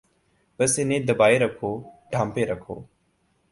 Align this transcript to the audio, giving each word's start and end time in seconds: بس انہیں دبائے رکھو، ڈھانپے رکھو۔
بس 0.59 0.79
انہیں 0.79 0.99
دبائے 0.99 1.39
رکھو، 1.39 1.71
ڈھانپے 2.11 2.45
رکھو۔ 2.45 2.75